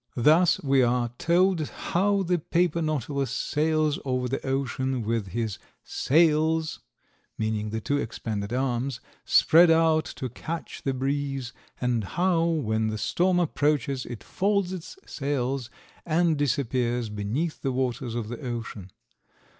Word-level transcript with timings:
Thus 0.17 0.59
we 0.63 0.81
are 0.81 1.09
told 1.19 1.69
how 1.69 2.23
the 2.23 2.39
paper 2.39 2.81
nautilus 2.81 3.29
sails 3.29 3.99
over 4.03 4.27
the 4.27 4.43
ocean 4.43 5.03
with 5.03 5.27
his 5.27 5.59
"sails" 5.83 6.79
(meaning 7.37 7.69
the 7.69 7.81
two 7.81 7.97
expanded 7.99 8.51
arms) 8.51 8.99
spread 9.25 9.69
out 9.69 10.05
to 10.15 10.27
catch 10.27 10.81
the 10.81 10.95
breeze, 10.95 11.53
and 11.79 12.03
how, 12.03 12.45
when 12.45 12.87
the 12.87 12.97
storm 12.97 13.39
approaches, 13.39 14.07
it 14.07 14.23
folds 14.23 14.73
its 14.73 14.97
sails 15.05 15.69
and 16.03 16.35
disappears 16.35 17.09
beneath 17.09 17.61
the 17.61 17.71
waters 17.71 18.15
of 18.15 18.27
the 18.27 18.39
ocean. 18.41 18.89